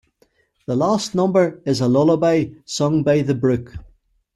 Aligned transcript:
The 0.65 0.75
last 0.75 1.13
number 1.13 1.61
is 1.63 1.79
a 1.79 1.87
lullaby 1.87 2.45
sung 2.65 3.03
by 3.03 3.21
the 3.21 3.35
brook. 3.35 3.75